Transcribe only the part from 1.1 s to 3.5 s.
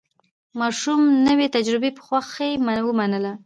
نوې تجربه په خوښۍ ومنله